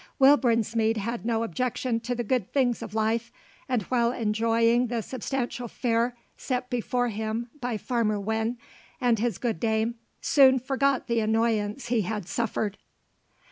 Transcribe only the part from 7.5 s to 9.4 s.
by Farmer Winn and his